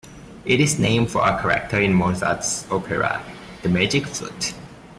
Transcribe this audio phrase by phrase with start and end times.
[0.45, 3.21] It is named for a character in Mozart's opera,
[3.61, 4.55] "The Magic Flute".